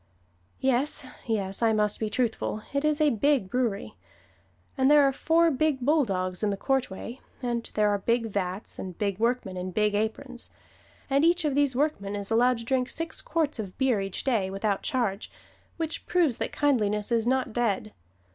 [0.59, 3.93] Yes, yes, I must be truthful it is a big brewery,
[4.75, 8.97] and there are four big bulldogs in the courtway; and there are big vats, and
[8.97, 10.49] big workmen in big aprons.
[11.07, 14.49] And each of these workmen is allowed to drink six quarts of beer each day,
[14.49, 15.29] without charge,
[15.77, 17.93] which proves that kindliness is not dead.